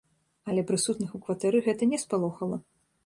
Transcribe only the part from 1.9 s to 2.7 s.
не спалохала.